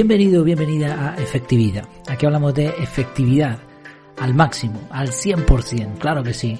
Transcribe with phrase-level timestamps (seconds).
[0.00, 1.82] Bienvenido, bienvenida a Efectividad.
[2.06, 3.58] Aquí hablamos de efectividad
[4.20, 6.56] al máximo, al 100%, claro que sí,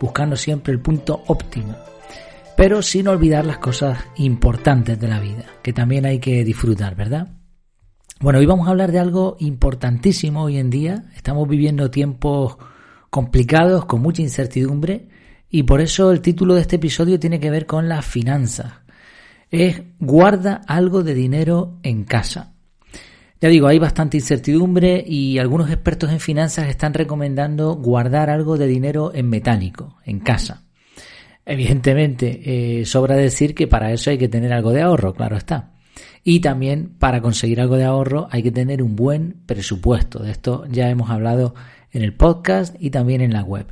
[0.00, 1.76] buscando siempre el punto óptimo,
[2.56, 7.28] pero sin olvidar las cosas importantes de la vida, que también hay que disfrutar, ¿verdad?
[8.20, 11.04] Bueno, hoy vamos a hablar de algo importantísimo hoy en día.
[11.14, 12.56] Estamos viviendo tiempos
[13.10, 15.10] complicados, con mucha incertidumbre,
[15.50, 18.80] y por eso el título de este episodio tiene que ver con las finanzas.
[19.50, 22.54] Es guarda algo de dinero en casa.
[23.40, 28.66] Ya digo, hay bastante incertidumbre y algunos expertos en finanzas están recomendando guardar algo de
[28.66, 30.64] dinero en metálico, en casa.
[31.46, 35.70] Evidentemente, eh, sobra decir que para eso hay que tener algo de ahorro, claro está.
[36.24, 40.18] Y también para conseguir algo de ahorro hay que tener un buen presupuesto.
[40.18, 41.54] De esto ya hemos hablado
[41.92, 43.66] en el podcast y también en la web.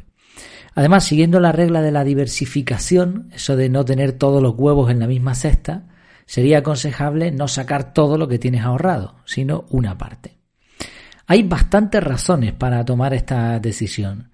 [0.74, 5.00] Además, siguiendo la regla de la diversificación, eso de no tener todos los huevos en
[5.00, 5.88] la misma cesta,
[6.26, 10.36] sería aconsejable no sacar todo lo que tienes ahorrado, sino una parte.
[11.26, 14.30] Hay bastantes razones para tomar esta decisión.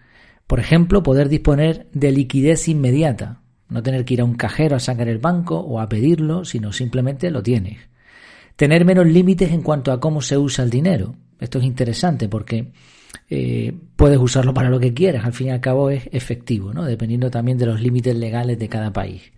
[0.47, 4.81] Por ejemplo, poder disponer de liquidez inmediata, no tener que ir a un cajero a
[4.81, 7.79] sacar el banco o a pedirlo, sino simplemente lo tienes.
[8.57, 11.15] Tener menos límites en cuanto a cómo se usa el dinero.
[11.41, 12.73] Esto es interesante porque
[13.31, 16.85] eh, puedes usarlo para lo que quieras, al fin y al cabo es efectivo, ¿no?
[16.85, 19.33] dependiendo también de los límites legales de cada país.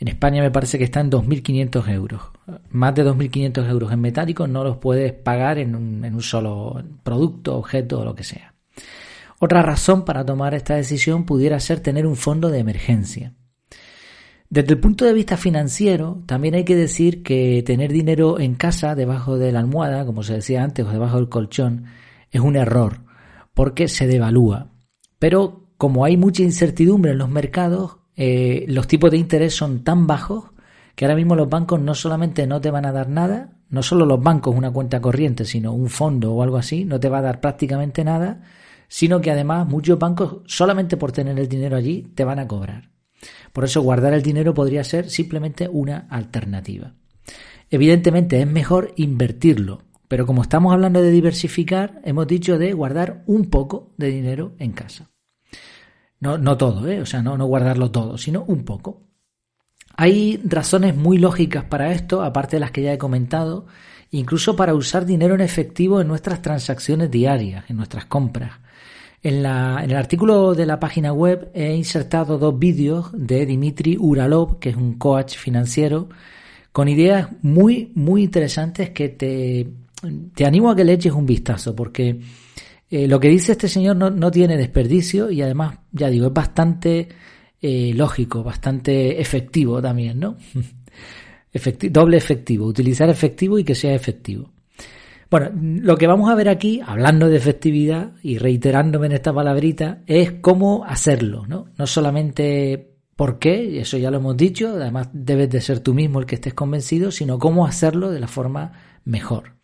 [0.00, 2.22] En España me parece que está en 2.500 euros.
[2.70, 6.82] Más de 2.500 euros en metálico no los puedes pagar en un, en un solo
[7.02, 8.54] producto, objeto o lo que sea.
[9.38, 13.34] Otra razón para tomar esta decisión pudiera ser tener un fondo de emergencia.
[14.48, 18.94] Desde el punto de vista financiero, también hay que decir que tener dinero en casa,
[18.94, 21.84] debajo de la almohada, como se decía antes, o debajo del colchón,
[22.30, 23.04] es un error,
[23.54, 24.72] porque se devalúa.
[25.18, 30.06] Pero como hay mucha incertidumbre en los mercados, eh, los tipos de interés son tan
[30.06, 30.50] bajos
[30.94, 34.04] que ahora mismo los bancos no solamente no te van a dar nada, no solo
[34.04, 37.22] los bancos una cuenta corriente, sino un fondo o algo así, no te va a
[37.22, 38.42] dar prácticamente nada,
[38.88, 42.90] sino que además muchos bancos solamente por tener el dinero allí te van a cobrar.
[43.54, 46.92] Por eso guardar el dinero podría ser simplemente una alternativa.
[47.70, 53.48] Evidentemente es mejor invertirlo, pero como estamos hablando de diversificar, hemos dicho de guardar un
[53.48, 55.08] poco de dinero en casa.
[56.20, 57.00] No, no todo, ¿eh?
[57.00, 59.02] o sea, no, no guardarlo todo, sino un poco.
[59.96, 63.66] Hay razones muy lógicas para esto, aparte de las que ya he comentado,
[64.10, 68.52] incluso para usar dinero en efectivo en nuestras transacciones diarias, en nuestras compras.
[69.22, 73.96] En, la, en el artículo de la página web he insertado dos vídeos de Dimitri
[73.98, 76.08] Uralov, que es un coach financiero,
[76.72, 79.68] con ideas muy, muy interesantes que te,
[80.34, 82.20] te animo a que le eches un vistazo, porque
[82.90, 87.08] eh, lo que dice este señor no, tiene desperdicio y además, ya digo, es bastante
[87.62, 90.36] eh, lógico, bastante efectivo también, ¿no?
[91.90, 94.50] doble efectivo, utilizar efectivo y que sea efectivo.
[95.30, 100.02] Bueno, lo que vamos a ver aquí, hablando de efectividad y reiterándome en esta palabrita,
[100.08, 101.68] es cómo hacerlo, ¿no?
[101.78, 106.18] No solamente por qué, eso ya lo hemos dicho, además debes de ser tú mismo
[106.18, 108.72] el que estés convencido, sino cómo hacerlo de la forma
[109.04, 109.59] mejor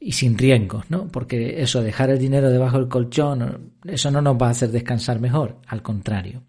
[0.00, 1.08] y sin riesgos, ¿no?
[1.08, 5.20] Porque eso, dejar el dinero debajo del colchón, eso no nos va a hacer descansar
[5.20, 6.42] mejor, al contrario.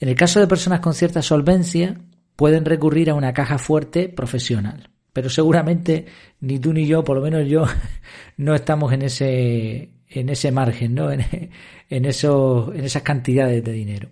[0.00, 2.00] En el caso de personas con cierta solvencia,
[2.36, 4.88] pueden recurrir a una caja fuerte profesional.
[5.12, 6.06] Pero seguramente
[6.40, 7.66] ni tú ni yo, por lo menos yo,
[8.38, 11.12] no estamos en ese, en ese margen, ¿no?
[11.12, 11.50] En,
[11.90, 14.08] en, eso, en esas cantidades de dinero.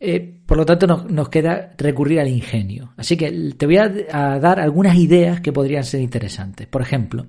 [0.00, 2.92] Eh, por lo tanto, nos, queda recurrir al ingenio.
[2.96, 3.88] Así que te voy a,
[4.38, 6.66] dar algunas ideas que podrían ser interesantes.
[6.66, 7.26] Por ejemplo,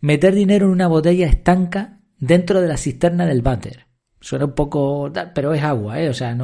[0.00, 3.86] meter dinero en una botella estanca dentro de la cisterna del váter.
[4.20, 6.08] Suena un poco, pero es agua, ¿eh?
[6.08, 6.36] O sea,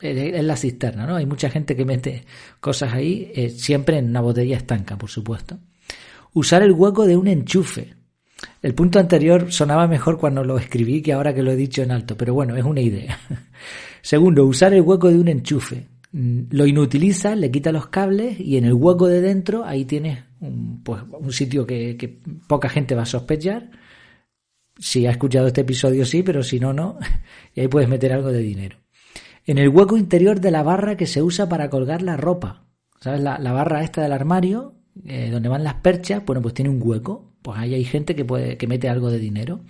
[0.00, 1.16] es la cisterna, ¿no?
[1.16, 2.24] Hay mucha gente que mete
[2.60, 5.58] cosas ahí, eh, siempre en una botella estanca, por supuesto.
[6.34, 7.94] Usar el hueco de un enchufe.
[8.62, 11.90] El punto anterior sonaba mejor cuando lo escribí que ahora que lo he dicho en
[11.90, 13.18] alto, pero bueno, es una idea.
[14.02, 15.88] Segundo, usar el hueco de un enchufe.
[16.12, 20.24] Mm, lo inutiliza, le quita los cables y en el hueco de dentro ahí tienes
[20.40, 23.70] un, pues, un sitio que, poca gente va a sospechar.
[24.78, 26.98] Si ha escuchado este episodio sí, pero si no, no.
[27.54, 28.78] Y ahí puedes meter algo de dinero.
[29.44, 32.66] En el hueco interior de la barra que se usa para colgar la ropa.
[33.00, 33.20] ¿Sabes?
[33.20, 34.74] La, barra esta del armario,
[35.04, 37.32] eh, donde van las perchas, bueno, pues tiene un hueco.
[37.42, 39.60] Pues ahí hay gente que, puede, que mete algo de dinero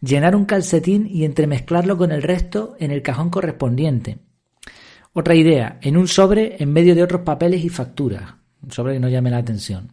[0.00, 4.18] llenar un calcetín y entremezclarlo con el resto en el cajón correspondiente.
[5.12, 9.00] Otra idea, en un sobre en medio de otros papeles y facturas, un sobre que
[9.00, 9.92] no llame la atención.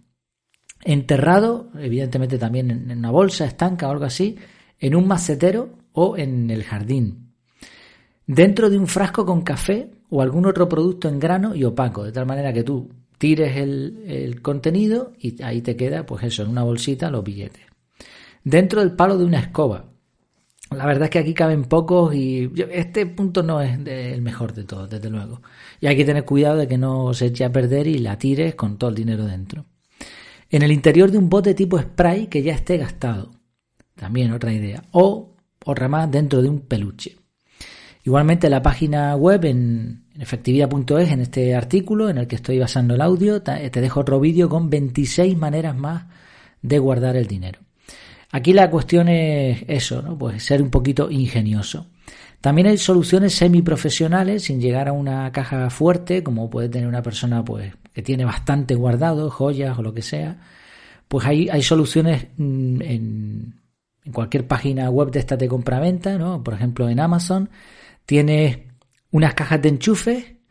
[0.84, 4.38] Enterrado, evidentemente también en una bolsa estanca o algo así,
[4.80, 7.34] en un macetero o en el jardín.
[8.28, 12.12] Dentro de un frasco con café o algún otro producto en grano y opaco, de
[12.12, 16.50] tal manera que tú tires el, el contenido y ahí te queda, pues eso, en
[16.50, 17.64] una bolsita los billetes.
[18.44, 19.95] Dentro del palo de una escoba.
[20.72, 24.64] La verdad es que aquí caben pocos y este punto no es el mejor de
[24.64, 25.42] todos, desde luego.
[25.80, 28.56] Y hay que tener cuidado de que no se eche a perder y la tires
[28.56, 29.66] con todo el dinero dentro.
[30.50, 33.32] En el interior de un bote tipo spray que ya esté gastado.
[33.96, 34.84] También otra idea.
[34.92, 37.16] O otra más dentro de un peluche.
[38.04, 43.02] Igualmente la página web en, efectividad.es, en este artículo en el que estoy basando el
[43.02, 46.06] audio, te dejo otro vídeo con 26 maneras más
[46.62, 47.65] de guardar el dinero.
[48.36, 50.18] Aquí la cuestión es eso, ¿no?
[50.18, 51.88] Pues ser un poquito ingenioso.
[52.42, 57.46] También hay soluciones semiprofesionales sin llegar a una caja fuerte, como puede tener una persona
[57.46, 60.42] pues que tiene bastante guardado, joyas o lo que sea.
[61.08, 63.62] Pues hay, hay soluciones mm, en,
[64.12, 66.44] cualquier página web de esta de compraventa, ¿no?
[66.44, 67.50] Por ejemplo, en Amazon
[68.06, 68.58] tienes
[69.12, 70.42] unas cajas de enchufe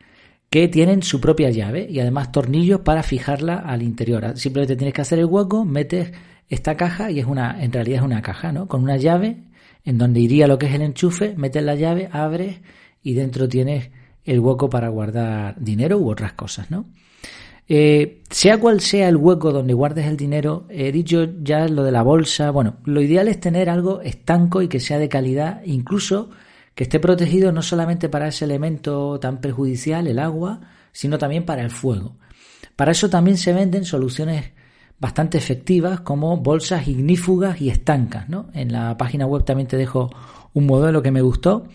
[0.49, 4.35] que tienen su propia llave y además tornillos para fijarla al interior.
[4.39, 6.11] Simplemente tienes que hacer el hueco, metes
[6.49, 8.67] esta caja y es una, en realidad es una caja, ¿no?
[8.67, 9.43] Con una llave
[9.83, 12.59] en donde iría lo que es el enchufe, metes la llave, abres
[13.03, 13.89] y dentro tienes
[14.23, 16.85] el hueco para guardar dinero u otras cosas, ¿no?
[17.67, 21.91] Eh, sea cual sea el hueco donde guardes el dinero, he dicho ya lo de
[21.91, 26.29] la bolsa, bueno, lo ideal es tener algo estanco y que sea de calidad, incluso
[26.75, 31.63] que esté protegido no solamente para ese elemento tan perjudicial, el agua, sino también para
[31.63, 32.17] el fuego.
[32.75, 34.51] Para eso también se venden soluciones
[34.99, 38.29] bastante efectivas como bolsas ignífugas y estancas.
[38.29, 38.47] ¿no?
[38.53, 40.09] En la página web también te dejo
[40.53, 41.67] un modelo que me gustó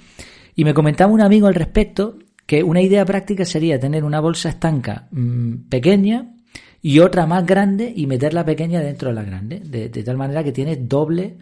[0.55, 4.49] y me comentaba un amigo al respecto que una idea práctica sería tener una bolsa
[4.49, 6.35] estanca mm, pequeña
[6.83, 10.17] y otra más grande y meter la pequeña dentro de la grande, de, de tal
[10.17, 11.37] manera que tienes doble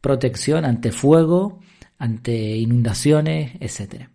[0.00, 1.60] protección ante fuego,
[1.98, 4.10] ante inundaciones, etcétera.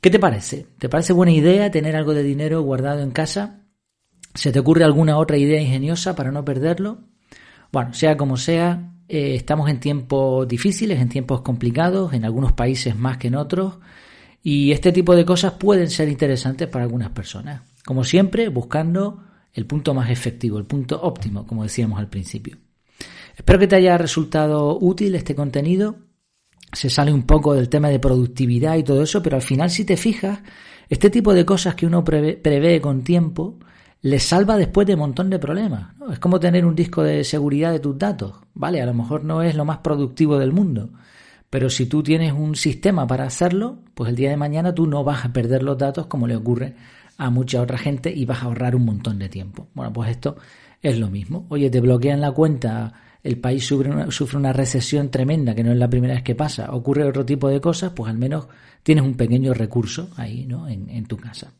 [0.00, 0.66] ¿Qué te parece?
[0.78, 3.64] ¿Te parece buena idea tener algo de dinero guardado en casa?
[4.38, 7.00] ¿Se te ocurre alguna otra idea ingeniosa para no perderlo?
[7.72, 12.96] Bueno, sea como sea, eh, estamos en tiempos difíciles, en tiempos complicados, en algunos países
[12.96, 13.78] más que en otros,
[14.40, 17.62] y este tipo de cosas pueden ser interesantes para algunas personas.
[17.84, 22.58] Como siempre, buscando el punto más efectivo, el punto óptimo, como decíamos al principio.
[23.36, 25.96] Espero que te haya resultado útil este contenido.
[26.72, 29.84] Se sale un poco del tema de productividad y todo eso, pero al final si
[29.84, 30.38] te fijas,
[30.88, 33.58] este tipo de cosas que uno prevé con tiempo,
[34.00, 35.94] les salva después de un montón de problemas.
[36.10, 38.34] Es como tener un disco de seguridad de tus datos.
[38.54, 40.90] Vale, a lo mejor no es lo más productivo del mundo,
[41.50, 45.02] pero si tú tienes un sistema para hacerlo, pues el día de mañana tú no
[45.04, 46.74] vas a perder los datos como le ocurre
[47.16, 49.68] a mucha otra gente y vas a ahorrar un montón de tiempo.
[49.74, 50.36] Bueno, pues esto
[50.80, 51.46] es lo mismo.
[51.48, 52.92] Oye, te bloquean la cuenta,
[53.24, 56.36] el país sufre una, sufre una recesión tremenda, que no es la primera vez que
[56.36, 58.46] pasa, ocurre otro tipo de cosas, pues al menos
[58.84, 60.68] tienes un pequeño recurso ahí, ¿no?
[60.68, 61.52] En, en tu casa.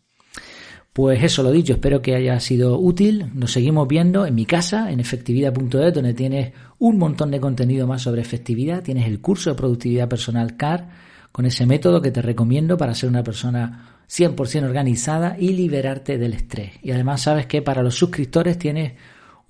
[0.98, 3.30] Pues eso lo dicho, espero que haya sido útil.
[3.32, 8.02] Nos seguimos viendo en mi casa, en efectividad.es, donde tienes un montón de contenido más
[8.02, 8.82] sobre efectividad.
[8.82, 10.88] Tienes el curso de productividad personal CAR,
[11.30, 16.32] con ese método que te recomiendo para ser una persona 100% organizada y liberarte del
[16.32, 16.72] estrés.
[16.82, 18.94] Y además sabes que para los suscriptores tienes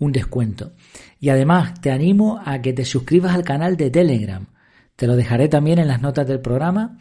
[0.00, 0.72] un descuento.
[1.18, 4.44] Y además te animo a que te suscribas al canal de Telegram.
[4.96, 6.98] Te lo dejaré también en las notas del programa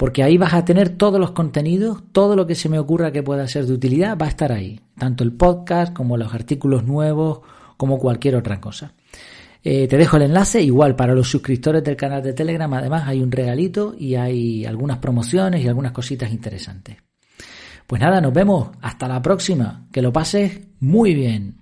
[0.00, 3.22] porque ahí vas a tener todos los contenidos, todo lo que se me ocurra que
[3.22, 7.40] pueda ser de utilidad va a estar ahí, tanto el podcast como los artículos nuevos,
[7.76, 8.94] como cualquier otra cosa.
[9.62, 13.20] Eh, te dejo el enlace, igual para los suscriptores del canal de Telegram, además hay
[13.20, 16.96] un regalito y hay algunas promociones y algunas cositas interesantes.
[17.86, 21.59] Pues nada, nos vemos, hasta la próxima, que lo pases muy bien.